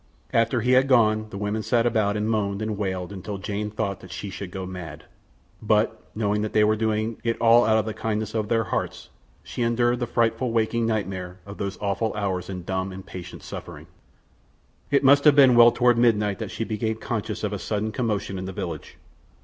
[0.33, 3.99] After he had gone the women sat about and moaned and wailed until Jane thought
[3.99, 5.05] that she should go mad;
[5.61, 9.11] but, knowing that they were doing it all out of the kindness of their hearts,
[9.43, 13.85] she endured the frightful waking nightmare of those awful hours in dumb and patient suffering.
[14.89, 18.39] It must have been well toward midnight that she became conscious of a sudden commotion
[18.39, 18.97] in the village.